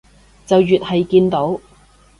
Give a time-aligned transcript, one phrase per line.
[0.47, 1.61] 就越係見到